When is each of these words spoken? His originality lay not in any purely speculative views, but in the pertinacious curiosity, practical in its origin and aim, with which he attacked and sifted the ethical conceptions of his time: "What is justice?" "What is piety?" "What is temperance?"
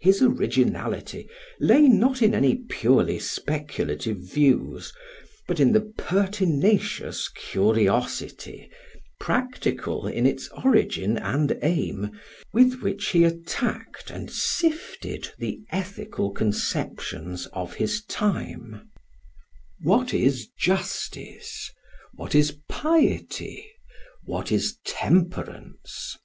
His 0.00 0.22
originality 0.22 1.28
lay 1.58 1.88
not 1.88 2.22
in 2.22 2.32
any 2.32 2.54
purely 2.54 3.18
speculative 3.18 4.18
views, 4.18 4.92
but 5.48 5.58
in 5.58 5.72
the 5.72 5.80
pertinacious 5.98 7.28
curiosity, 7.28 8.70
practical 9.18 10.06
in 10.06 10.26
its 10.26 10.48
origin 10.64 11.18
and 11.18 11.58
aim, 11.60 12.12
with 12.52 12.82
which 12.82 13.08
he 13.08 13.24
attacked 13.24 14.12
and 14.12 14.30
sifted 14.30 15.32
the 15.40 15.58
ethical 15.72 16.30
conceptions 16.30 17.46
of 17.52 17.74
his 17.74 18.04
time: 18.04 18.90
"What 19.82 20.14
is 20.14 20.46
justice?" 20.56 21.68
"What 22.14 22.36
is 22.36 22.56
piety?" 22.68 23.66
"What 24.24 24.52
is 24.52 24.76
temperance?" 24.84 26.16